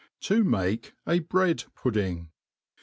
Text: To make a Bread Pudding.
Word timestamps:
To 0.21 0.43
make 0.43 0.93
a 1.07 1.19
Bread 1.19 1.65
Pudding. 1.75 2.31